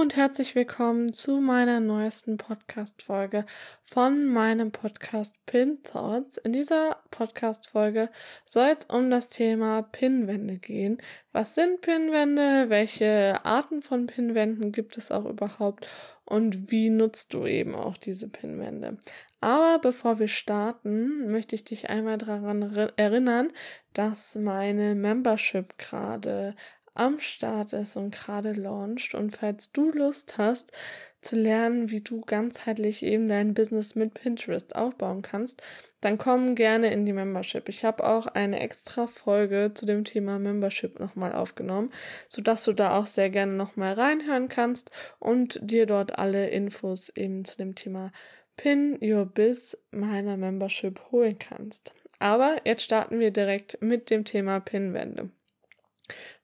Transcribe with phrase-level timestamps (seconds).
[0.00, 3.44] Und herzlich willkommen zu meiner neuesten Podcast-Folge
[3.84, 6.36] von meinem Podcast Pin Thoughts.
[6.36, 8.08] In dieser Podcast-Folge
[8.44, 10.98] soll es um das Thema Pinwände gehen.
[11.32, 12.66] Was sind Pinwände?
[12.68, 15.88] Welche Arten von Pinwänden gibt es auch überhaupt?
[16.24, 18.98] Und wie nutzt du eben auch diese Pinwände?
[19.40, 22.62] Aber bevor wir starten, möchte ich dich einmal daran
[22.96, 23.50] erinnern,
[23.94, 26.54] dass meine Membership gerade
[26.98, 29.14] am Start ist und gerade launcht.
[29.14, 30.72] Und falls du Lust hast
[31.20, 35.62] zu lernen, wie du ganzheitlich eben dein Business mit Pinterest aufbauen kannst,
[36.00, 37.68] dann komm gerne in die Membership.
[37.68, 41.90] Ich habe auch eine extra Folge zu dem Thema Membership nochmal aufgenommen,
[42.28, 47.44] sodass du da auch sehr gerne nochmal reinhören kannst und dir dort alle Infos eben
[47.44, 48.12] zu dem Thema
[48.56, 51.94] Pin Your Biz meiner Membership holen kannst.
[52.18, 55.30] Aber jetzt starten wir direkt mit dem Thema Pinwände.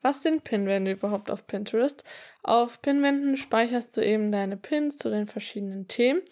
[0.02, 2.04] Was sind Pinwände überhaupt auf Pinterest?
[2.42, 6.22] Auf Pinwänden speicherst du eben deine Pins zu den verschiedenen Themen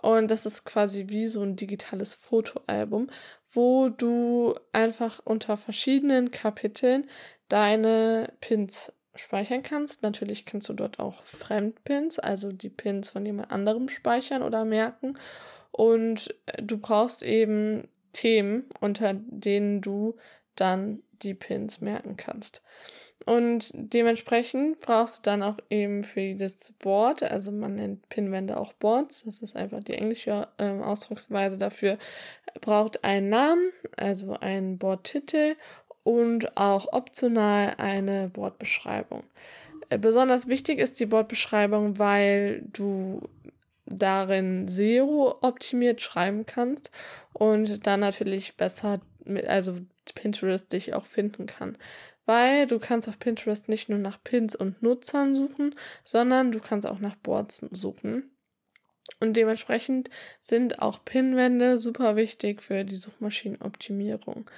[0.00, 3.08] und das ist quasi wie so ein digitales Fotoalbum,
[3.52, 7.06] wo du einfach unter verschiedenen Kapiteln
[7.48, 10.02] deine Pins speichern kannst.
[10.02, 15.18] Natürlich kannst du dort auch Fremdpins, also die Pins von jemand anderem speichern oder merken.
[15.70, 20.16] Und du brauchst eben Themen, unter denen du
[20.54, 22.62] dann die Pins merken kannst.
[23.24, 28.72] Und dementsprechend brauchst du dann auch eben für jedes Board, also man nennt Pinwände auch
[28.72, 31.98] Boards, das ist einfach die englische ähm, Ausdrucksweise dafür,
[32.60, 35.54] braucht einen Namen, also einen Boardtitel
[36.02, 39.22] und auch optional eine Boardbeschreibung.
[39.88, 43.20] Äh, besonders wichtig ist die Boardbeschreibung, weil du
[43.86, 46.90] darin SEO optimiert schreiben kannst
[47.32, 49.76] und dann natürlich besser mit, also
[50.14, 51.78] Pinterest dich auch finden kann.
[52.26, 55.74] Weil du kannst auf Pinterest nicht nur nach Pins und Nutzern suchen,
[56.04, 58.30] sondern du kannst auch nach Boards suchen.
[59.20, 64.48] Und dementsprechend sind auch Pinwände super wichtig für die Suchmaschinenoptimierung.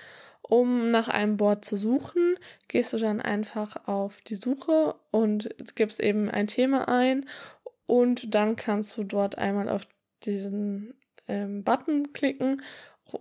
[0.43, 2.37] Um nach einem Board zu suchen,
[2.69, 7.27] gehst du dann einfach auf die Suche und gibst eben ein Thema ein
[7.87, 9.87] und dann kannst du dort einmal auf
[10.23, 10.95] diesen
[11.29, 12.63] ähm, Button klicken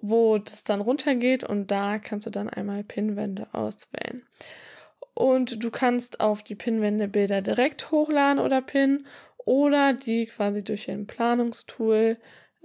[0.02, 4.24] wo das dann runtergeht und da kannst du dann einmal Pinwände auswählen.
[5.14, 9.06] Und du kannst auf die Pinwände Bilder direkt hochladen oder pinnen
[9.46, 12.18] oder die quasi durch ein Planungstool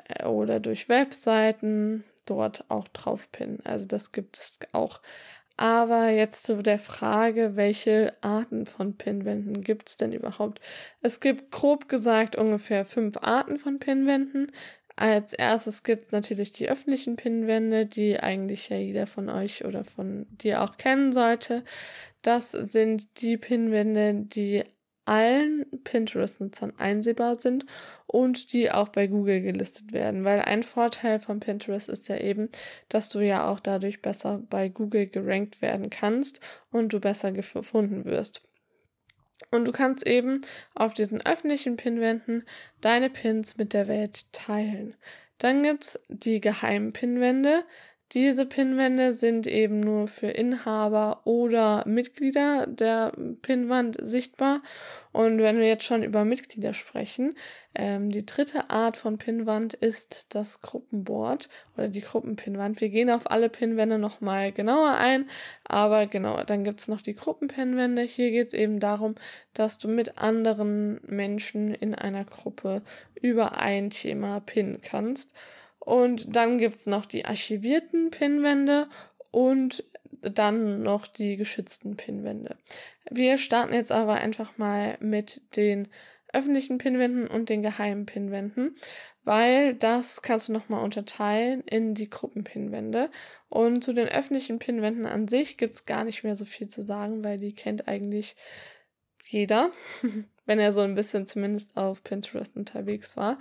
[0.08, 3.60] äh, oder durch Webseiten dort auch drauf pinnen.
[3.64, 5.00] Also das gibt es auch.
[5.56, 10.60] Aber jetzt zu der Frage, welche Arten von Pinwänden gibt es denn überhaupt?
[11.02, 14.52] Es gibt grob gesagt ungefähr fünf Arten von Pinwänden.
[14.98, 19.84] Als erstes gibt es natürlich die öffentlichen Pinwände, die eigentlich ja jeder von euch oder
[19.84, 21.62] von dir auch kennen sollte.
[22.22, 24.64] Das sind die Pinwände, die
[25.04, 27.64] allen Pinterest-Nutzern einsehbar sind
[28.08, 30.24] und die auch bei Google gelistet werden.
[30.24, 32.48] Weil ein Vorteil von Pinterest ist ja eben,
[32.88, 36.40] dass du ja auch dadurch besser bei Google gerankt werden kannst
[36.72, 38.47] und du besser gefunden wirst.
[39.50, 40.42] Und du kannst eben
[40.74, 42.44] auf diesen öffentlichen Pinwänden
[42.80, 44.94] deine Pins mit der Welt teilen.
[45.38, 47.64] Dann gibt's die geheimen Pinwände.
[48.12, 53.12] Diese Pinwände sind eben nur für Inhaber oder Mitglieder der
[53.42, 54.62] Pinwand sichtbar.
[55.12, 57.34] Und wenn wir jetzt schon über Mitglieder sprechen,
[57.74, 62.80] ähm, die dritte Art von Pinwand ist das Gruppenboard oder die Gruppenpinwand.
[62.80, 65.28] Wir gehen auf alle Pinwände nochmal genauer ein,
[65.64, 68.02] aber genau, dann gibt's noch die Gruppenpinwände.
[68.02, 69.16] Hier geht's eben darum,
[69.52, 72.80] dass du mit anderen Menschen in einer Gruppe
[73.20, 75.34] über ein Thema pinnen kannst.
[75.88, 78.88] Und dann gibt's noch die archivierten Pinwände
[79.30, 79.84] und
[80.20, 82.58] dann noch die geschützten Pinwände.
[83.10, 85.88] Wir starten jetzt aber einfach mal mit den
[86.30, 88.74] öffentlichen Pinwänden und den geheimen Pinwänden,
[89.24, 93.10] weil das kannst du nochmal unterteilen in die Gruppenpinwände.
[93.48, 97.24] Und zu den öffentlichen Pinwänden an sich gibt's gar nicht mehr so viel zu sagen,
[97.24, 98.36] weil die kennt eigentlich
[99.26, 99.70] jeder,
[100.48, 103.38] wenn er so ein bisschen zumindest auf Pinterest unterwegs war.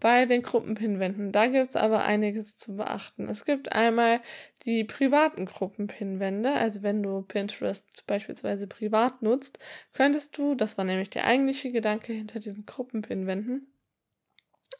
[0.00, 3.28] Bei den Gruppenpinwänden, da gibt's aber einiges zu beachten.
[3.28, 4.20] Es gibt einmal
[4.64, 9.58] die privaten Gruppenpinwände, also wenn du Pinterest beispielsweise privat nutzt,
[9.92, 13.68] könntest du, das war nämlich der eigentliche Gedanke hinter diesen Gruppenpinwänden,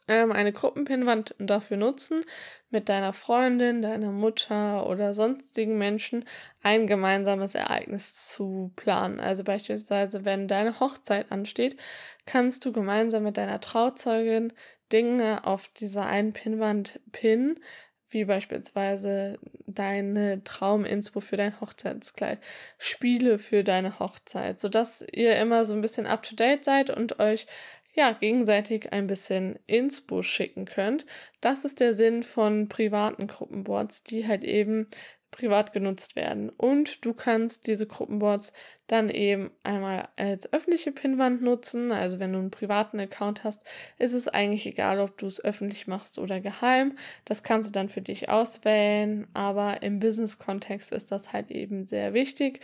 [0.08, 2.24] ähm, eine Gruppenpinwand dafür nutzen,
[2.70, 6.24] mit deiner Freundin, deiner Mutter oder sonstigen Menschen
[6.62, 9.20] ein gemeinsames Ereignis zu planen.
[9.20, 11.76] Also beispielsweise, wenn deine Hochzeit ansteht,
[12.26, 14.52] kannst du gemeinsam mit deiner Trauzeugin
[14.92, 17.58] Dinge auf dieser einen Pinnwand pinnen,
[18.08, 22.38] wie beispielsweise deine Trauminspo für dein Hochzeitskleid,
[22.78, 27.18] Spiele für deine Hochzeit, sodass ihr immer so ein bisschen up to date seid und
[27.18, 27.46] euch
[27.96, 31.06] ja, gegenseitig ein bisschen Inspo schicken könnt.
[31.40, 34.87] Das ist der Sinn von privaten Gruppenboards, die halt eben
[35.36, 36.48] privat genutzt werden.
[36.48, 38.54] Und du kannst diese Gruppenboards
[38.86, 41.92] dann eben einmal als öffentliche Pinwand nutzen.
[41.92, 43.64] Also wenn du einen privaten Account hast,
[43.98, 46.96] ist es eigentlich egal, ob du es öffentlich machst oder geheim.
[47.26, 49.26] Das kannst du dann für dich auswählen.
[49.34, 52.60] Aber im Business-Kontext ist das halt eben sehr wichtig.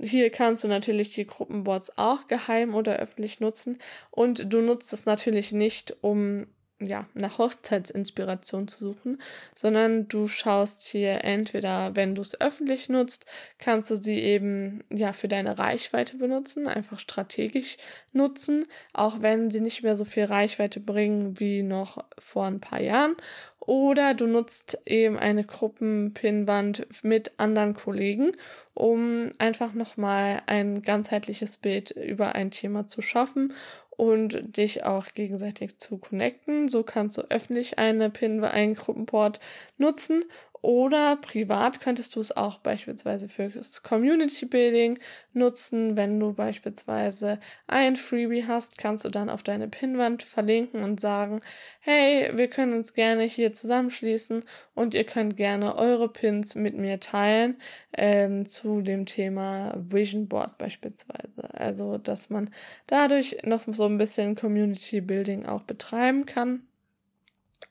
[0.00, 3.78] Hier kannst du natürlich die Gruppenboards auch geheim oder öffentlich nutzen.
[4.10, 6.46] Und du nutzt es natürlich nicht, um
[6.78, 9.20] ja, nach Hochzeitsinspiration zu suchen,
[9.54, 13.24] sondern du schaust hier entweder, wenn du es öffentlich nutzt,
[13.58, 17.78] kannst du sie eben ja für deine Reichweite benutzen, einfach strategisch
[18.12, 22.80] nutzen, auch wenn sie nicht mehr so viel Reichweite bringen wie noch vor ein paar
[22.80, 23.16] Jahren.
[23.60, 28.30] Oder du nutzt eben eine Gruppenpinwand mit anderen Kollegen,
[28.74, 33.52] um einfach nochmal ein ganzheitliches Bild über ein Thema zu schaffen
[33.96, 36.68] und dich auch gegenseitig zu connecten.
[36.68, 39.40] So kannst du öffentlich eine Pin, einen Gruppenport
[39.78, 40.24] nutzen
[40.66, 44.98] oder privat könntest du es auch beispielsweise fürs Community Building
[45.32, 45.96] nutzen.
[45.96, 51.40] Wenn du beispielsweise ein Freebie hast, kannst du dann auf deine Pinwand verlinken und sagen,
[51.78, 54.42] hey, wir können uns gerne hier zusammenschließen
[54.74, 57.58] und ihr könnt gerne eure Pins mit mir teilen
[57.96, 61.48] ähm, zu dem Thema Vision Board beispielsweise.
[61.54, 62.50] Also, dass man
[62.88, 66.62] dadurch noch so ein bisschen Community Building auch betreiben kann.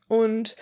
[0.07, 0.55] Und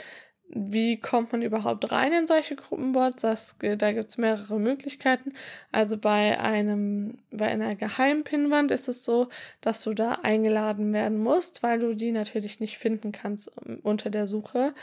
[0.56, 3.22] wie kommt man überhaupt rein in solche Gruppenboards?
[3.24, 5.34] Das, da gibt's mehrere Möglichkeiten.
[5.72, 9.30] Also bei einem, bei einer geheimen Pinwand ist es so,
[9.62, 13.52] dass du da eingeladen werden musst, weil du die natürlich nicht finden kannst
[13.82, 14.74] unter der Suche.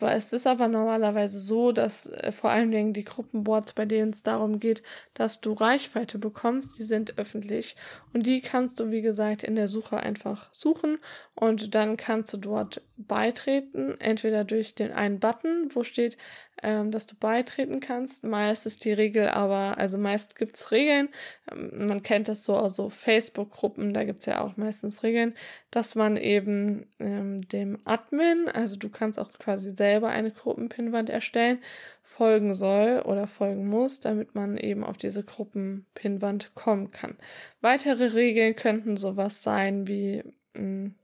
[0.00, 4.22] Es ist aber normalerweise so, dass äh, vor allen Dingen die Gruppenboards, bei denen es
[4.22, 4.82] darum geht,
[5.14, 7.76] dass du Reichweite bekommst, die sind öffentlich.
[8.12, 10.98] Und die kannst du, wie gesagt, in der Suche einfach suchen.
[11.34, 16.16] Und dann kannst du dort beitreten, entweder durch den einen Button, wo steht,
[16.62, 18.24] ähm, dass du beitreten kannst.
[18.24, 21.08] Meist ist die Regel aber, also meist gibt's Regeln.
[21.50, 25.34] Ähm, man kennt das so aus so Facebook-Gruppen, da gibt's ja auch meistens Regeln,
[25.70, 31.58] dass man eben ähm, dem Admin, also du kannst auch quasi selber eine Gruppenpinwand erstellen,
[32.02, 37.16] folgen soll oder folgen muss, damit man eben auf diese Gruppenpinwand kommen kann.
[37.60, 40.22] Weitere Regeln könnten sowas sein wie
[40.54, 40.94] mh, hm,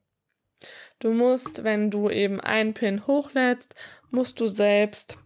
[0.98, 3.74] Du musst, wenn du eben einen Pin hochlädst,
[4.10, 5.18] musst du selbst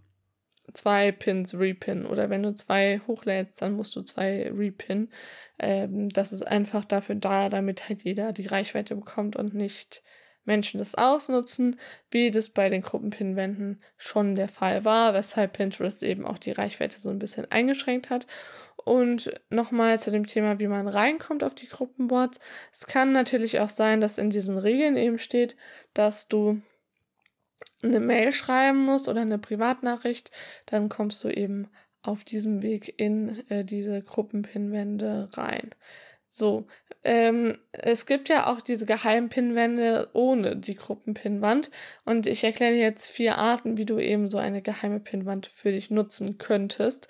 [0.72, 5.10] zwei Pins repinnen oder wenn du zwei hochlädst, dann musst du zwei repinnen.
[5.58, 10.02] Ähm, das ist einfach dafür da, damit halt jeder die Reichweite bekommt und nicht
[10.44, 11.78] Menschen das ausnutzen,
[12.10, 16.98] wie das bei den Gruppenpinwänden schon der Fall war, weshalb Pinterest eben auch die Reichweite
[16.98, 18.26] so ein bisschen eingeschränkt hat.
[18.76, 22.40] Und nochmal zu dem Thema, wie man reinkommt auf die Gruppenboards.
[22.72, 25.54] Es kann natürlich auch sein, dass in diesen Regeln eben steht,
[25.94, 26.60] dass du
[27.82, 30.30] eine Mail schreiben musst oder eine Privatnachricht,
[30.66, 31.68] dann kommst du eben
[32.02, 35.70] auf diesem Weg in äh, diese Gruppenpinwände rein.
[36.28, 36.66] So,
[37.04, 41.70] ähm, es gibt ja auch diese geheimen Pinwände ohne die Gruppenpinwand
[42.06, 45.72] und ich erkläre dir jetzt vier Arten, wie du eben so eine geheime Pinwand für
[45.72, 47.08] dich nutzen könntest.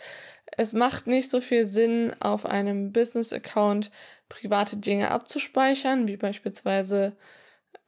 [0.56, 3.90] Es macht nicht so viel Sinn, auf einem Business-Account
[4.28, 7.16] private Dinge abzuspeichern, wie beispielsweise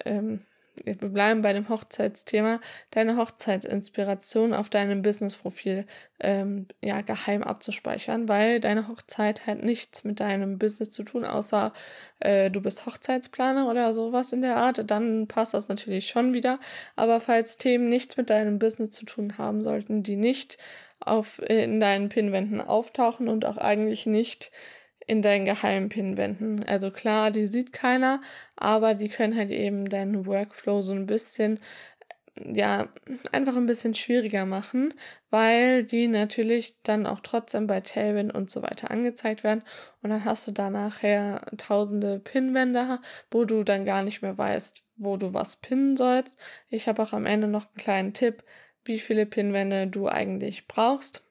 [0.05, 0.47] ähm,
[0.85, 5.87] wir bleiben bei dem Hochzeitsthema, deine Hochzeitsinspiration auf deinem Business-Profil
[6.21, 11.73] ähm, ja, geheim abzuspeichern, weil deine Hochzeit hat nichts mit deinem Business zu tun, außer
[12.21, 16.59] äh, du bist Hochzeitsplaner oder sowas in der Art, dann passt das natürlich schon wieder.
[16.97, 20.59] Aber falls Themen nichts mit deinem Business zu tun haben sollten, die nicht
[21.01, 24.51] auf, in deinen Pinwänden auftauchen und auch eigentlich nicht
[25.07, 26.65] in deinen geheimen Pinwänden.
[26.65, 28.21] Also klar, die sieht keiner,
[28.57, 31.61] aber die können halt eben deinen Workflow so ein bisschen
[32.37, 32.89] ja,
[33.33, 34.95] einfach ein bisschen schwieriger machen,
[35.31, 39.63] weil die natürlich dann auch trotzdem bei Tailwind und so weiter angezeigt werden.
[40.03, 42.99] Und dann hast du da nachher tausende Pinwände,
[43.31, 46.37] wo du dann gar nicht mehr weißt, wo du was pinnen sollst.
[46.69, 48.43] Ich habe auch am Ende noch einen kleinen Tipp,
[48.85, 51.25] wie viele Pinwände du eigentlich brauchst.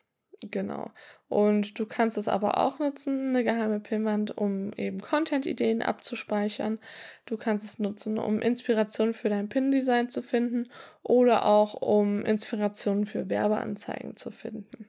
[0.52, 0.92] Genau.
[1.34, 6.78] Und du kannst es aber auch nutzen, eine geheime Pinwand, um eben Content-Ideen abzuspeichern.
[7.26, 10.70] Du kannst es nutzen, um Inspiration für dein Pin-Design zu finden
[11.02, 14.88] oder auch um Inspiration für Werbeanzeigen zu finden.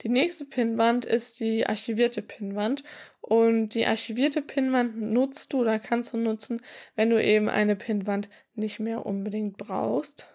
[0.00, 2.82] Die nächste Pinwand ist die archivierte Pinwand
[3.20, 6.62] und die archivierte Pinwand nutzt du oder kannst du nutzen,
[6.96, 10.32] wenn du eben eine Pinwand nicht mehr unbedingt brauchst.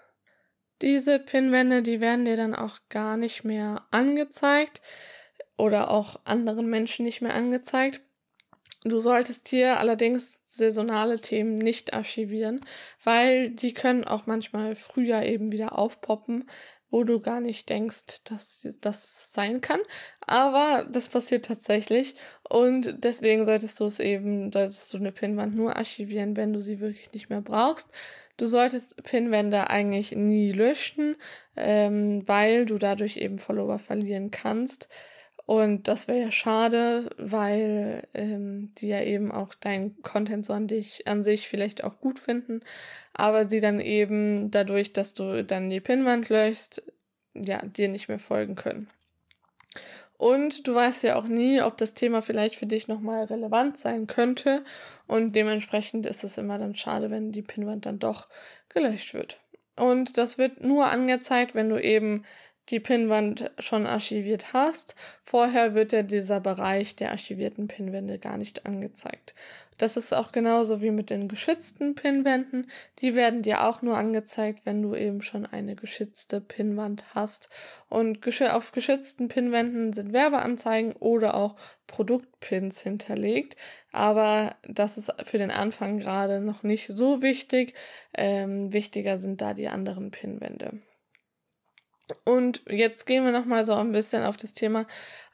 [0.81, 4.81] Diese Pinwände, die werden dir dann auch gar nicht mehr angezeigt
[5.57, 8.01] oder auch anderen Menschen nicht mehr angezeigt.
[8.83, 12.63] Du solltest hier allerdings saisonale Themen nicht archivieren,
[13.03, 16.45] weil die können auch manchmal früher eben wieder aufpoppen,
[16.89, 19.81] wo du gar nicht denkst, dass das sein kann.
[20.21, 22.15] Aber das passiert tatsächlich
[22.47, 26.79] und deswegen solltest du es eben, solltest du eine Pinwand nur archivieren, wenn du sie
[26.79, 27.89] wirklich nicht mehr brauchst.
[28.37, 31.15] Du solltest Pinwände eigentlich nie löschen,
[31.55, 34.87] ähm, weil du dadurch eben Follower verlieren kannst.
[35.47, 40.67] Und das wäre ja schade, weil ähm, die ja eben auch deinen Content so an
[40.67, 42.59] dich, an sich vielleicht auch gut finden,
[43.13, 46.83] aber sie dann eben dadurch, dass du dann die Pinwand löschst,
[47.33, 48.89] ja, dir nicht mehr folgen können.
[50.17, 54.07] Und du weißt ja auch nie, ob das Thema vielleicht für dich nochmal relevant sein
[54.07, 54.63] könnte.
[55.05, 58.27] Und dementsprechend ist es immer dann schade, wenn die Pinwand dann doch
[58.69, 59.39] gelöscht wird.
[59.75, 62.25] Und das wird nur angezeigt, wenn du eben
[62.69, 64.95] die Pinwand schon archiviert hast.
[65.23, 69.33] Vorher wird ja dieser Bereich der archivierten Pinwände gar nicht angezeigt.
[69.77, 72.69] Das ist auch genauso wie mit den geschützten Pinwänden.
[72.99, 77.49] Die werden dir auch nur angezeigt, wenn du eben schon eine geschützte Pinwand hast.
[77.87, 81.55] Und auf geschützten Pinwänden sind Werbeanzeigen oder auch
[81.85, 83.55] Produktpins hinterlegt.
[83.91, 87.75] Aber das ist für den Anfang gerade noch nicht so wichtig.
[88.15, 90.81] Ähm, wichtiger sind da die anderen Pinwände.
[92.23, 94.85] Und jetzt gehen wir nochmal so ein bisschen auf das Thema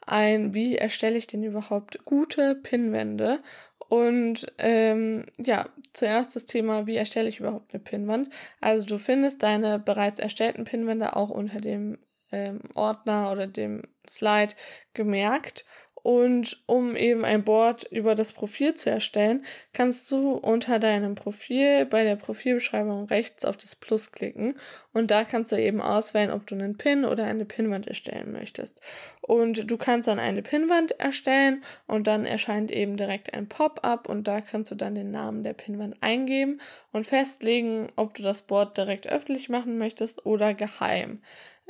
[0.06, 3.40] ein, wie erstelle ich denn überhaupt gute Pinwände?
[3.88, 8.30] Und ähm, ja, zuerst das Thema, wie erstelle ich überhaupt eine Pinwand?
[8.60, 11.98] Also du findest deine bereits erstellten Pinwände auch unter dem
[12.32, 14.54] ähm, Ordner oder dem Slide
[14.94, 15.64] gemerkt
[16.04, 19.42] und um eben ein Board über das Profil zu erstellen,
[19.72, 24.54] kannst du unter deinem Profil bei der Profilbeschreibung rechts auf das Plus klicken
[24.92, 28.82] und da kannst du eben auswählen, ob du einen Pin oder eine Pinwand erstellen möchtest.
[29.22, 34.28] Und du kannst dann eine Pinwand erstellen und dann erscheint eben direkt ein Pop-up und
[34.28, 36.60] da kannst du dann den Namen der Pinwand eingeben
[36.94, 41.20] und festlegen, ob du das Board direkt öffentlich machen möchtest oder geheim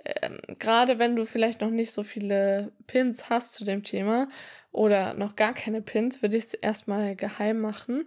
[0.04, 4.28] ähm, gerade wenn du vielleicht noch nicht so viele Pins hast zu dem Thema
[4.72, 8.06] oder noch gar keine Pins, würde ich es erstmal geheim machen,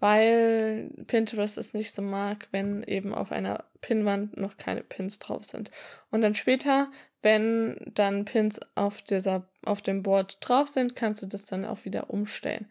[0.00, 5.44] weil Pinterest es nicht so mag, wenn eben auf einer Pinwand noch keine Pins drauf
[5.44, 5.70] sind.
[6.10, 6.90] Und dann später,
[7.22, 11.84] wenn dann Pins auf dieser, auf dem Board drauf sind, kannst du das dann auch
[11.84, 12.66] wieder umstellen.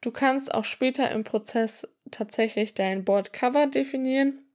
[0.00, 4.50] Du kannst auch später im Prozess tatsächlich dein Board Cover definieren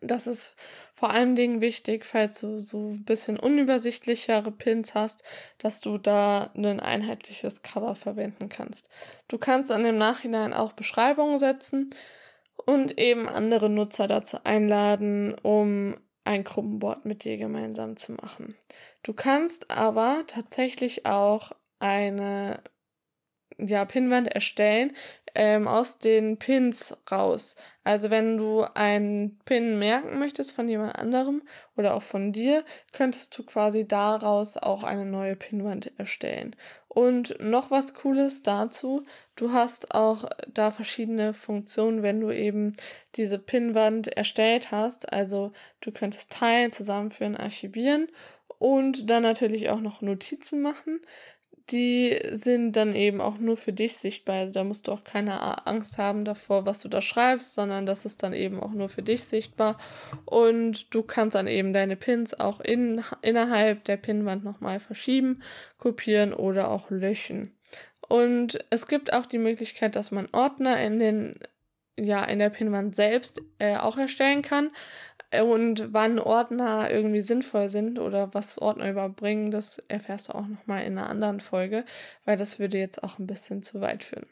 [0.00, 0.56] das ist
[0.94, 5.24] vor allen Dingen wichtig, falls du so ein bisschen unübersichtlichere Pins hast,
[5.58, 8.88] dass du da ein einheitliches Cover verwenden kannst.
[9.28, 11.90] Du kannst an dem Nachhinein auch Beschreibungen setzen
[12.66, 18.56] und eben andere Nutzer dazu einladen, um ein Gruppenboard mit dir gemeinsam zu machen.
[19.02, 22.62] Du kannst aber tatsächlich auch eine
[23.66, 24.92] ja, Pinwand erstellen,
[25.34, 27.56] ähm, aus den Pins raus.
[27.84, 31.42] Also wenn du einen Pin merken möchtest von jemand anderem
[31.76, 36.56] oder auch von dir, könntest du quasi daraus auch eine neue Pinwand erstellen.
[36.88, 39.04] Und noch was Cooles dazu,
[39.36, 42.74] du hast auch da verschiedene Funktionen, wenn du eben
[43.14, 45.12] diese Pinwand erstellt hast.
[45.12, 48.08] Also du könntest teilen, zusammenführen, archivieren
[48.58, 51.00] und dann natürlich auch noch Notizen machen
[51.68, 54.36] die sind dann eben auch nur für dich sichtbar.
[54.36, 58.04] Also da musst du auch keine Angst haben davor, was du da schreibst, sondern das
[58.04, 59.78] ist dann eben auch nur für dich sichtbar.
[60.24, 65.42] Und du kannst dann eben deine Pins auch in, innerhalb der Pinwand nochmal verschieben,
[65.78, 67.54] kopieren oder auch löschen.
[68.08, 71.38] Und es gibt auch die Möglichkeit, dass man Ordner in den
[71.96, 74.70] ja in der Pinwand selbst äh, auch erstellen kann.
[75.32, 80.82] Und wann Ordner irgendwie sinnvoll sind oder was Ordner überbringen, das erfährst du auch nochmal
[80.84, 81.84] in einer anderen Folge,
[82.24, 84.26] weil das würde jetzt auch ein bisschen zu weit führen.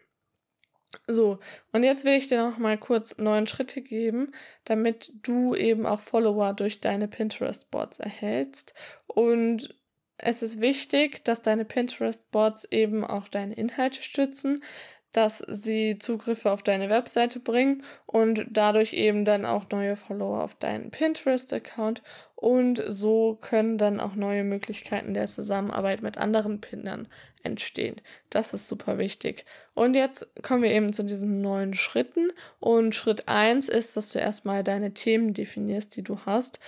[1.06, 1.38] So,
[1.72, 4.32] und jetzt will ich dir noch mal kurz neun Schritte geben,
[4.64, 8.74] damit du eben auch Follower durch deine Pinterest-Boards erhältst.
[9.06, 9.74] Und
[10.16, 14.62] es ist wichtig, dass deine Pinterest-Boards eben auch deine Inhalte stützen,
[15.12, 20.54] dass sie Zugriffe auf deine Webseite bringen und dadurch eben dann auch neue Follower auf
[20.54, 22.02] deinen Pinterest-Account
[22.34, 27.08] und so können dann auch neue Möglichkeiten der Zusammenarbeit mit anderen Pinnern
[27.42, 27.96] entstehen.
[28.30, 29.44] Das ist super wichtig.
[29.74, 34.18] Und jetzt kommen wir eben zu diesen neuen Schritten und Schritt eins ist, dass du
[34.18, 36.60] erstmal deine Themen definierst, die du hast,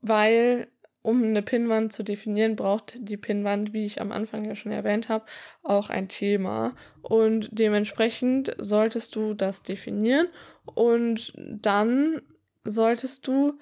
[0.00, 0.68] weil
[1.04, 5.10] um eine Pinnwand zu definieren, braucht die Pinnwand, wie ich am Anfang ja schon erwähnt
[5.10, 5.26] habe,
[5.62, 6.74] auch ein Thema.
[7.02, 10.28] Und dementsprechend solltest du das definieren
[10.64, 12.22] und dann
[12.64, 13.58] solltest du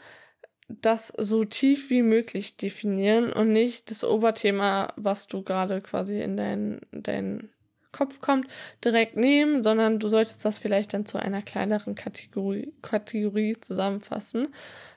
[0.68, 6.36] das so tief wie möglich definieren und nicht das Oberthema, was du gerade quasi in
[6.36, 7.51] deinen dein
[7.92, 8.48] Kopf kommt,
[8.84, 14.48] direkt nehmen, sondern du solltest das vielleicht dann zu einer kleineren Kategorie, Kategorie zusammenfassen.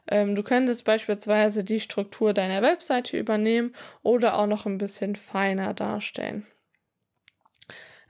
[0.08, 3.74] Ähm, du könntest beispielsweise die Struktur deiner Webseite übernehmen
[4.04, 6.46] oder auch noch ein bisschen feiner darstellen.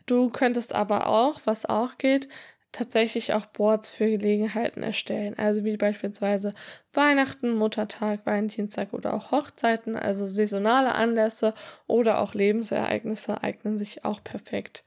[0.06, 2.27] Du könntest aber auch, was auch geht,
[2.75, 5.36] tatsächlich auch Boards für Gelegenheiten erstellen.
[5.38, 6.53] Also wie beispielsweise
[6.94, 11.53] Weihnachten, Muttertag, Valentinstag oder auch Hochzeiten, also saisonale Anlässe
[11.88, 14.84] oder auch Lebensereignisse eignen sich auch perfekt.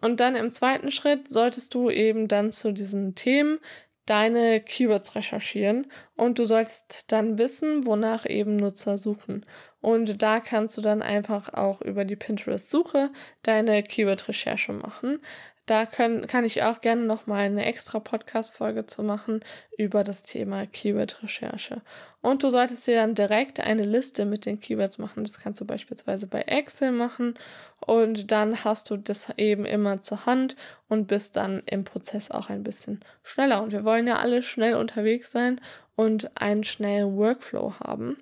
[0.00, 3.58] Und dann im zweiten Schritt solltest du eben dann zu diesen Themen
[4.06, 5.86] deine Keywords recherchieren
[6.16, 9.46] und du solltest dann wissen, wonach eben Nutzer suchen.
[9.80, 13.10] Und da kannst du dann einfach auch über die Pinterest-Suche
[13.42, 15.20] deine Keyword-Recherche machen.
[15.66, 19.44] Da können, kann ich auch gerne noch mal eine extra Podcast-Folge zu machen
[19.78, 21.82] über das Thema Keyword-Recherche.
[22.20, 25.22] Und du solltest dir dann direkt eine Liste mit den Keywords machen.
[25.22, 27.38] Das kannst du beispielsweise bei Excel machen.
[27.78, 30.56] Und dann hast du das eben immer zur Hand
[30.88, 33.62] und bist dann im Prozess auch ein bisschen schneller.
[33.62, 35.60] Und wir wollen ja alle schnell unterwegs sein
[35.94, 38.18] und einen schnellen Workflow haben.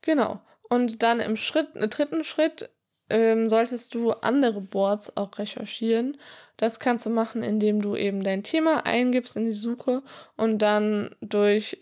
[0.00, 0.40] Genau.
[0.70, 2.70] Und dann im Schritt, im dritten Schritt
[3.10, 6.16] ähm, solltest du andere Boards auch recherchieren.
[6.56, 10.02] Das kannst du machen, indem du eben dein Thema eingibst in die Suche
[10.36, 11.78] und dann durch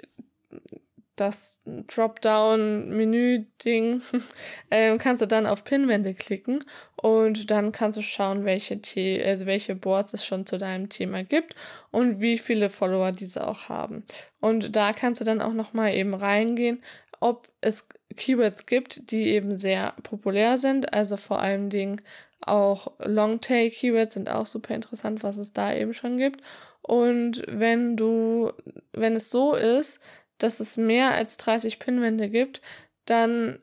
[1.19, 4.03] das Dropdown-Menü-Ding
[4.71, 6.65] ähm, kannst du dann auf Pinwände klicken
[6.97, 11.25] und dann kannst du schauen, welche, The also welche Boards es schon zu deinem Thema
[11.25, 11.57] gibt
[11.91, 14.05] und wie viele Follower diese auch haben.
[14.41, 16.83] Und da kannst du dann auch nochmal eben reingehen,
[17.21, 20.93] ob es Keywords gibt, die eben sehr populär sind.
[20.93, 22.03] Also vor allen Dingen
[22.41, 26.43] auch Longtail-Keywords sind auch super interessant, was es da eben schon gibt.
[26.83, 28.53] Und wenn du,
[28.93, 30.01] wenn es so ist,
[30.39, 32.63] dass es mehr als 30 Pinwände gibt,
[33.07, 33.61] dann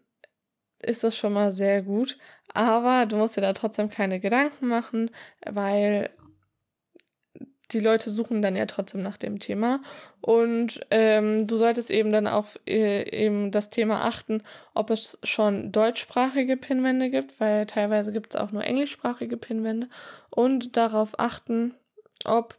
[0.82, 2.18] ist das schon mal sehr gut.
[2.54, 5.12] Aber du musst dir da trotzdem keine Gedanken machen,
[5.46, 6.10] weil
[7.72, 9.82] die Leute suchen dann ja trotzdem nach dem Thema.
[10.22, 14.42] Und ähm, du solltest eben dann auf äh, eben das Thema achten,
[14.74, 19.90] ob es schon deutschsprachige Pinwände gibt, weil teilweise gibt es auch nur englischsprachige Pinwände.
[20.30, 21.76] Und darauf achten,
[22.24, 22.56] ob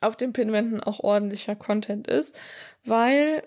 [0.00, 2.38] auf den Pinwänden auch ordentlicher Content ist,
[2.84, 3.42] weil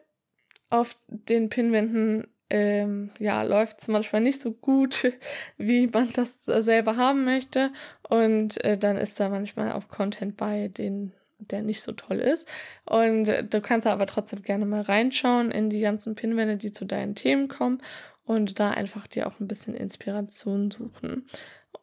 [0.69, 5.12] auf den Pinwänden ähm, ja, läuft es manchmal nicht so gut,
[5.58, 7.72] wie man das selber haben möchte.
[8.08, 12.48] Und äh, dann ist da manchmal auch Content bei, den der nicht so toll ist.
[12.86, 16.86] Und äh, du kannst aber trotzdem gerne mal reinschauen in die ganzen Pinwände, die zu
[16.86, 17.82] deinen Themen kommen
[18.24, 21.26] und da einfach dir auch ein bisschen Inspiration suchen.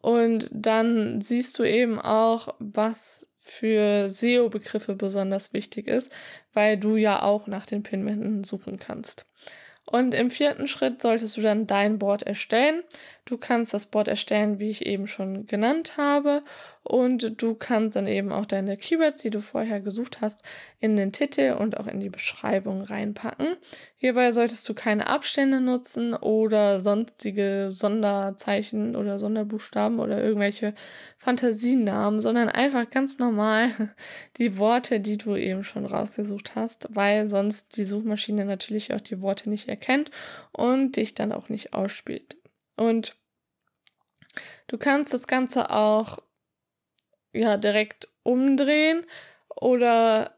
[0.00, 6.12] Und dann siehst du eben auch, was für SEO-Begriffe besonders wichtig ist,
[6.54, 9.26] weil du ja auch nach den Pinwänden suchen kannst.
[9.90, 12.84] Und im vierten Schritt solltest du dann dein Board erstellen.
[13.24, 16.42] Du kannst das Board erstellen, wie ich eben schon genannt habe.
[16.82, 20.42] Und du kannst dann eben auch deine Keywords, die du vorher gesucht hast,
[20.78, 23.56] in den Titel und auch in die Beschreibung reinpacken.
[23.96, 30.74] Hierbei solltest du keine Abstände nutzen oder sonstige Sonderzeichen oder Sonderbuchstaben oder irgendwelche
[31.18, 33.70] Fantasienamen, sondern einfach ganz normal
[34.38, 39.20] die Worte, die du eben schon rausgesucht hast, weil sonst die Suchmaschine natürlich auch die
[39.20, 40.10] Worte nicht erkennt
[40.50, 42.38] und dich dann auch nicht ausspielt.
[42.74, 43.16] Und
[44.66, 46.20] du kannst das Ganze auch
[47.32, 49.04] ja direkt umdrehen
[49.48, 50.34] oder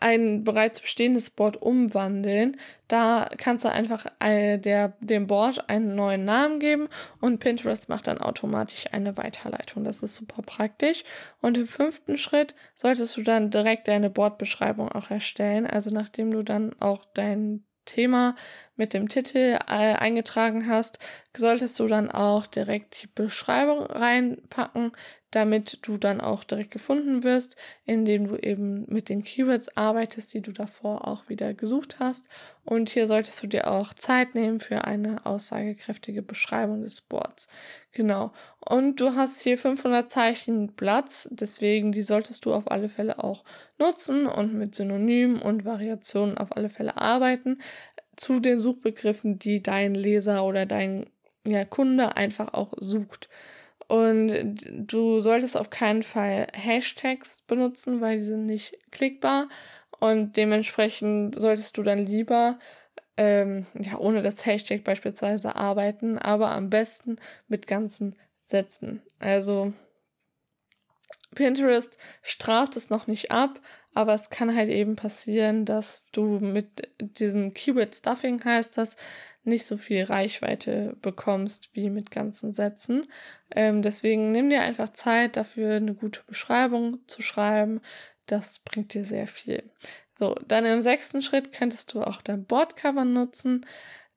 [0.00, 2.56] ein bereits bestehendes Board umwandeln.
[2.86, 6.88] Da kannst du einfach äh, der, dem Board einen neuen Namen geben
[7.20, 9.84] und Pinterest macht dann automatisch eine Weiterleitung.
[9.84, 11.04] Das ist super praktisch.
[11.40, 15.66] Und im fünften Schritt solltest du dann direkt deine Boardbeschreibung auch erstellen.
[15.66, 18.36] Also nachdem du dann auch dein Thema
[18.76, 20.98] mit dem Titel äh, eingetragen hast,
[21.36, 24.92] solltest du dann auch direkt die Beschreibung reinpacken,
[25.30, 30.40] damit du dann auch direkt gefunden wirst, indem du eben mit den Keywords arbeitest, die
[30.40, 32.28] du davor auch wieder gesucht hast.
[32.64, 37.48] Und hier solltest du dir auch Zeit nehmen für eine aussagekräftige Beschreibung des Boards.
[37.92, 38.32] Genau.
[38.60, 43.44] Und du hast hier 500 Zeichen Platz, deswegen die solltest du auf alle Fälle auch
[43.78, 47.58] nutzen und mit Synonymen und Variationen auf alle Fälle arbeiten
[48.16, 51.06] zu den Suchbegriffen, die dein Leser oder dein
[51.46, 53.28] ja, Kunde einfach auch sucht.
[53.88, 59.48] Und du solltest auf keinen Fall Hashtags benutzen, weil die sind nicht klickbar.
[59.98, 62.58] Und dementsprechend solltest du dann lieber
[63.18, 67.16] ähm, ja, ohne das Hashtag beispielsweise arbeiten, aber am besten
[67.48, 69.02] mit ganzen Sätzen.
[69.18, 69.72] Also
[71.34, 73.60] Pinterest straft es noch nicht ab,
[73.92, 78.96] aber es kann halt eben passieren, dass du mit diesem Keyword Stuffing heißt das,
[79.48, 83.06] nicht so viel Reichweite bekommst wie mit ganzen Sätzen.
[83.50, 87.80] Ähm, deswegen nimm dir einfach Zeit dafür, eine gute Beschreibung zu schreiben.
[88.26, 89.62] Das bringt dir sehr viel.
[90.14, 93.64] So, dann im sechsten Schritt könntest du auch dein Boardcover nutzen.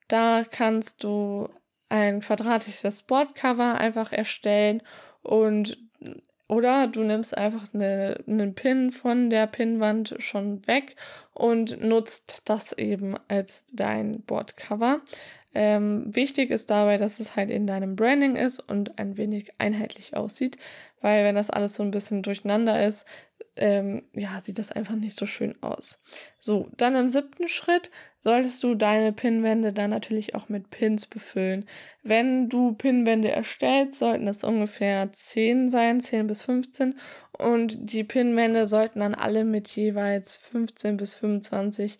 [0.07, 1.49] Da kannst du
[1.89, 4.81] ein quadratisches Boardcover einfach erstellen
[5.21, 5.77] und
[6.51, 10.97] oder du nimmst einfach eine, einen Pin von der Pinwand schon weg
[11.33, 14.99] und nutzt das eben als dein Boardcover.
[15.53, 20.15] Ähm, wichtig ist dabei, dass es halt in deinem Branding ist und ein wenig einheitlich
[20.15, 20.57] aussieht,
[21.01, 23.05] weil wenn das alles so ein bisschen durcheinander ist,
[23.57, 26.01] ähm, ja, sieht das einfach nicht so schön aus.
[26.39, 31.67] So, dann im siebten Schritt solltest du deine Pinwände dann natürlich auch mit Pins befüllen.
[32.01, 36.95] Wenn du Pinwände erstellst, sollten das ungefähr 10 sein, 10 bis 15
[37.37, 41.99] und die Pinwände sollten dann alle mit jeweils 15 bis 25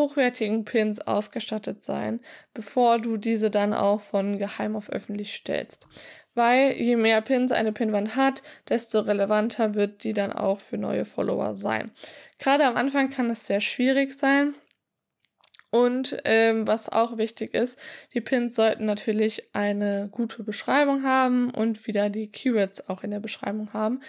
[0.00, 2.18] hochwertigen Pins ausgestattet sein,
[2.54, 5.86] bevor du diese dann auch von geheim auf öffentlich stellst
[6.34, 11.04] weil je mehr Pins eine Pinwand hat, desto relevanter wird die dann auch für neue
[11.04, 11.90] Follower sein.
[12.38, 14.54] Gerade am Anfang kann es sehr schwierig sein.
[15.72, 17.78] Und ähm, was auch wichtig ist,
[18.12, 23.20] die Pins sollten natürlich eine gute Beschreibung haben und wieder die Keywords auch in der
[23.20, 24.00] Beschreibung haben,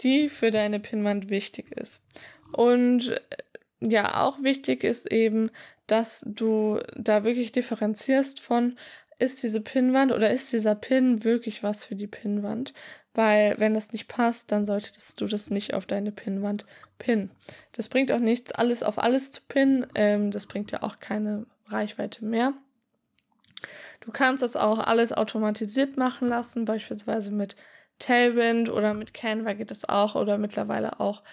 [0.00, 2.04] die für deine Pinwand wichtig ist.
[2.52, 3.20] Und
[3.80, 5.50] ja, auch wichtig ist eben,
[5.86, 8.76] dass du da wirklich differenzierst von
[9.18, 12.72] ist diese Pinnwand oder ist dieser Pin wirklich was für die Pinnwand?
[13.14, 16.66] Weil wenn das nicht passt, dann solltest du das nicht auf deine Pinnwand
[16.98, 17.30] pinnen.
[17.72, 19.86] Das bringt auch nichts, alles auf alles zu pinnen.
[19.96, 22.54] Ähm, das bringt ja auch keine Reichweite mehr.
[24.00, 27.56] Du kannst das auch alles automatisiert machen lassen, beispielsweise mit
[27.98, 31.24] Tailwind oder mit Canva geht das auch oder mittlerweile auch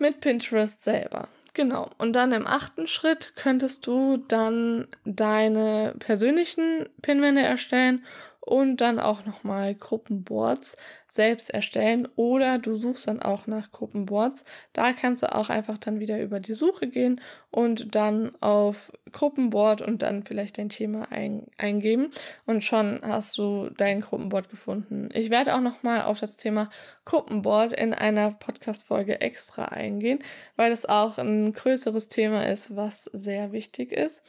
[0.00, 1.28] mit Pinterest selber.
[1.54, 1.88] Genau.
[1.98, 8.04] Und dann im achten Schritt könntest du dann deine persönlichen Pinwände erstellen
[8.44, 10.76] und dann auch nochmal Gruppenboards
[11.06, 14.44] selbst erstellen oder du suchst dann auch nach Gruppenboards.
[14.72, 19.80] Da kannst du auch einfach dann wieder über die Suche gehen und dann auf Gruppenboard
[19.80, 22.10] und dann vielleicht dein Thema ein, eingeben
[22.44, 25.08] und schon hast du dein Gruppenboard gefunden.
[25.14, 26.68] Ich werde auch nochmal auf das Thema
[27.06, 30.18] Gruppenboard in einer Podcast-Folge extra eingehen,
[30.56, 34.22] weil es auch ein größeres Thema ist, was sehr wichtig ist.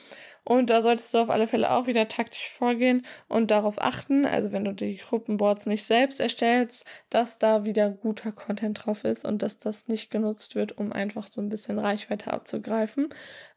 [0.48, 4.52] Und da solltest du auf alle Fälle auch wieder taktisch vorgehen und darauf achten, also
[4.52, 9.42] wenn du die Gruppenboards nicht selbst erstellst, dass da wieder guter Content drauf ist und
[9.42, 13.10] dass das nicht genutzt wird, um einfach so ein bisschen Reichweite abzugreifen,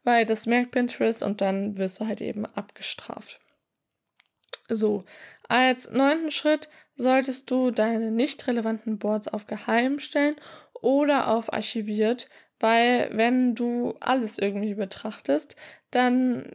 [0.03, 3.39] weil das merkt Pinterest und dann wirst du halt eben abgestraft.
[4.67, 5.05] So,
[5.47, 10.35] als neunten Schritt solltest du deine nicht relevanten Boards auf geheim stellen
[10.73, 15.55] oder auf archiviert, weil wenn du alles irgendwie betrachtest,
[15.91, 16.51] dann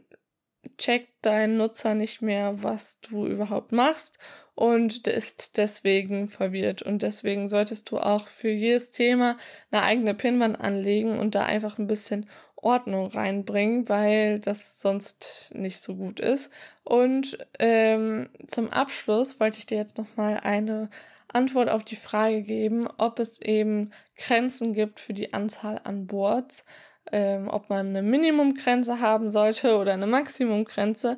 [0.77, 4.19] checkt dein Nutzer nicht mehr, was du überhaupt machst
[4.55, 6.81] und ist deswegen verwirrt.
[6.81, 9.37] Und deswegen solltest du auch für jedes Thema
[9.71, 15.79] eine eigene Pinwand anlegen und da einfach ein bisschen Ordnung reinbringen, weil das sonst nicht
[15.79, 16.49] so gut ist.
[16.83, 20.89] Und ähm, zum Abschluss wollte ich dir jetzt nochmal eine
[21.27, 26.65] Antwort auf die Frage geben, ob es eben Grenzen gibt für die Anzahl an Boards
[27.11, 31.17] ähm, ob man eine Minimumgrenze haben sollte oder eine Maximumgrenze.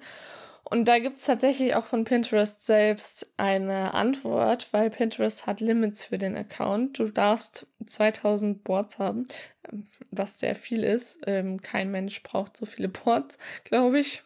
[0.70, 6.06] Und da gibt es tatsächlich auch von Pinterest selbst eine Antwort, weil Pinterest hat Limits
[6.06, 7.00] für den Account.
[7.00, 9.28] Du darfst 2000 Boards haben,
[10.12, 11.20] was sehr viel ist.
[11.26, 14.24] Ähm, kein Mensch braucht so viele Boards, glaube ich.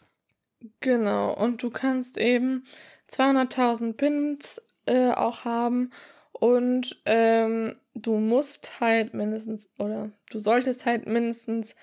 [0.80, 2.64] Genau, und du kannst eben
[3.10, 5.92] 200.000 Pins äh, auch haben
[6.32, 11.76] und ähm, du musst halt mindestens oder du solltest halt mindestens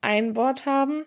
[0.00, 1.06] ein Board haben.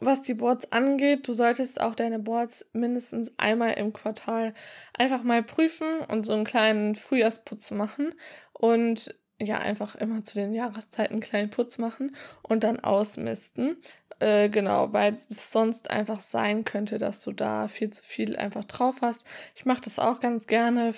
[0.00, 4.54] was die Boards angeht, du solltest auch deine Boards mindestens einmal im Quartal
[4.94, 8.14] einfach mal prüfen und so einen kleinen Frühjahrsputz machen
[8.52, 13.76] und ja, einfach immer zu den Jahreszeiten einen kleinen Putz machen und dann ausmisten.
[14.20, 18.64] Äh, genau, weil es sonst einfach sein könnte, dass du da viel zu viel einfach
[18.64, 19.24] drauf hast.
[19.54, 20.92] Ich mache das auch ganz gerne,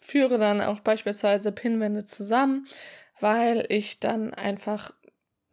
[0.00, 2.66] führe dann auch beispielsweise Pinwände zusammen,
[3.20, 4.92] weil ich dann einfach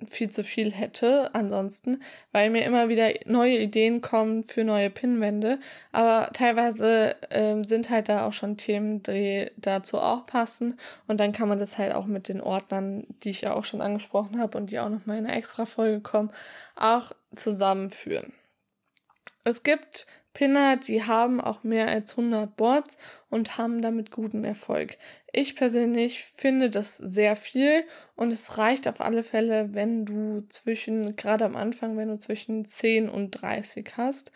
[0.06, 5.60] viel zu viel hätte ansonsten, weil mir immer wieder neue Ideen kommen für neue Pinwände.
[5.92, 10.80] Aber teilweise ähm, sind halt da auch schon Themen, die dazu auch passen.
[11.08, 13.82] Und dann kann man das halt auch mit den Ordnern, die ich ja auch schon
[13.82, 16.32] angesprochen habe und die auch noch mal in eine extra Folge kommen,
[16.76, 18.34] auch zusammenführen.
[19.44, 20.06] Es gibt
[20.38, 23.00] Pinner, die haben auch mehr als 100 Boards
[23.32, 25.00] und haben damit guten Erfolg.
[25.34, 31.16] Ich persönlich finde das sehr viel und es reicht auf alle Fälle, wenn du zwischen,
[31.16, 34.32] gerade am Anfang, wenn du zwischen 10 und 30 hast,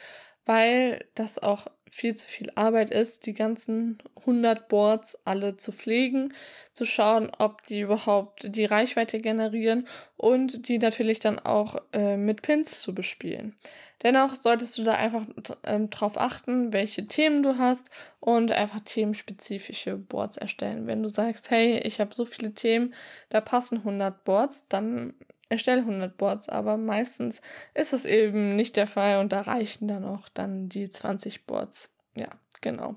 [0.46, 6.34] weil das auch viel zu viel Arbeit ist, die ganzen 100 Boards alle zu pflegen,
[6.72, 12.44] zu schauen, ob die überhaupt die Reichweite generieren und die natürlich dann auch äh, mit
[12.44, 13.58] Pins zu bespielen.
[14.04, 15.26] Dennoch solltest du da einfach
[15.64, 17.90] ähm, drauf achten, welche Themen du hast
[18.22, 20.88] und einfach themenspezifische Boards erstellen.
[20.88, 22.94] Wenn du sagst, hey, ich habe so viele Themen,
[23.30, 25.14] da passen 100 Boards, dann
[25.52, 27.42] erstelle 100 Boards, aber meistens
[27.74, 31.94] ist das eben nicht der Fall und da reichen dann auch dann die 20 Boards.
[32.16, 32.30] Ja,
[32.62, 32.96] genau.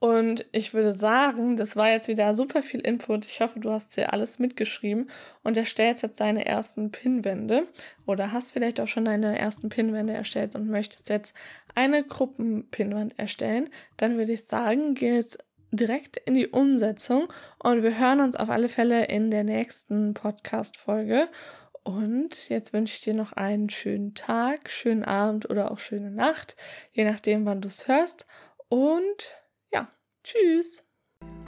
[0.00, 3.24] Und ich würde sagen, das war jetzt wieder super viel Input.
[3.24, 5.08] Ich hoffe, du hast dir alles mitgeschrieben
[5.42, 7.68] und erstellst jetzt deine ersten Pinwände
[8.04, 11.34] oder hast vielleicht auch schon deine ersten Pinwände erstellt und möchtest jetzt
[11.74, 13.70] eine Gruppenpinwand erstellen.
[13.96, 15.38] Dann würde ich sagen, geh jetzt
[15.76, 21.28] direkt in die Umsetzung und wir hören uns auf alle Fälle in der nächsten Podcast-Folge.
[21.82, 26.56] Und jetzt wünsche ich dir noch einen schönen Tag, schönen Abend oder auch schöne Nacht,
[26.92, 28.26] je nachdem, wann du es hörst.
[28.68, 29.36] Und
[29.72, 29.88] ja,
[30.22, 30.82] tschüss.